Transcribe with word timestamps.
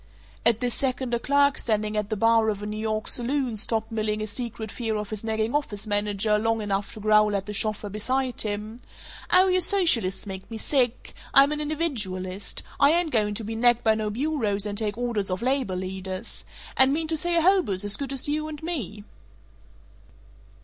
At 0.43 0.61
this 0.61 0.73
second 0.73 1.13
a 1.13 1.19
clerk 1.19 1.59
standing 1.59 1.95
at 1.95 2.09
the 2.09 2.15
bar 2.17 2.49
of 2.49 2.63
a 2.63 2.65
New 2.65 2.75
York 2.79 3.07
saloon 3.07 3.55
stopped 3.55 3.91
milling 3.91 4.19
his 4.19 4.31
secret 4.31 4.71
fear 4.71 4.95
of 4.95 5.11
his 5.11 5.23
nagging 5.23 5.53
office 5.53 5.85
manager 5.85 6.39
long 6.39 6.59
enough 6.59 6.91
to 6.95 6.99
growl 6.99 7.35
at 7.35 7.45
the 7.45 7.53
chauffeur 7.53 7.87
beside 7.87 8.41
him, 8.41 8.81
"Aw, 9.29 9.45
you 9.45 9.59
socialists 9.59 10.25
make 10.25 10.49
me 10.49 10.57
sick! 10.57 11.13
I'm 11.35 11.51
an 11.51 11.61
individualist. 11.61 12.63
I 12.79 12.89
ain't 12.93 13.11
going 13.11 13.35
to 13.35 13.43
be 13.43 13.53
nagged 13.53 13.83
by 13.83 13.93
no 13.93 14.09
bureaus 14.09 14.65
and 14.65 14.75
take 14.75 14.97
orders 14.97 15.29
off 15.29 15.43
labor 15.43 15.75
leaders. 15.75 16.45
And 16.75 16.91
mean 16.93 17.07
to 17.09 17.15
say 17.15 17.35
a 17.35 17.41
hobo's 17.43 17.85
as 17.85 17.95
good 17.95 18.11
as 18.11 18.27
you 18.27 18.47
and 18.47 18.63
me?" 18.63 19.03